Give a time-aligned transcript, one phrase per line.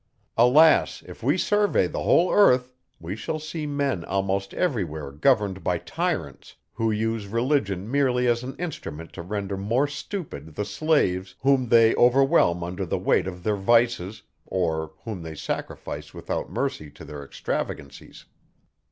[0.35, 1.03] Alas!
[1.05, 5.77] If we survey the whole earth, we shall see men almost every where governed by
[5.77, 11.69] tyrants, who use religion merely as an instrument to render more stupid the slaves, whom
[11.69, 17.05] they overwhelm under the weight of their vices, or whom they sacrifice without mercy to
[17.05, 18.25] their extravagancies.